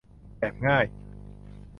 [0.39, 0.85] แบบง่าย